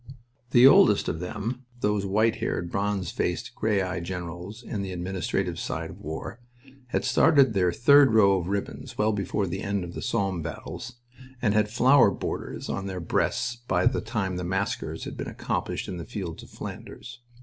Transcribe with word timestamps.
The 0.49 0.65
oldest 0.65 1.07
of 1.07 1.19
them, 1.19 1.65
those 1.81 2.07
white 2.07 2.37
haired, 2.37 2.71
bronze 2.71 3.11
faced, 3.11 3.53
gray 3.53 3.83
eyed 3.83 4.03
generals 4.03 4.63
in 4.63 4.81
the 4.81 4.91
administrative 4.91 5.59
side 5.59 5.91
of 5.91 6.01
war, 6.01 6.39
had 6.87 7.05
started 7.05 7.53
their 7.53 7.71
third 7.71 8.11
row 8.11 8.39
of 8.39 8.47
ribbons 8.47 8.97
well 8.97 9.11
before 9.13 9.45
the 9.45 9.61
end 9.61 9.83
of 9.83 9.93
the 9.93 10.01
Somme 10.01 10.41
battles, 10.41 10.93
and 11.39 11.53
had 11.53 11.69
flower 11.69 12.09
borders 12.09 12.67
on 12.67 12.87
their 12.87 12.99
breasts 12.99 13.57
by 13.57 13.85
the 13.85 14.01
time 14.01 14.37
the 14.37 14.43
massacres 14.43 15.03
had 15.03 15.15
been 15.17 15.29
accomplished 15.29 15.87
in 15.87 15.97
the 15.97 16.03
fields 16.05 16.41
of 16.41 16.49
Flanders. 16.49 17.19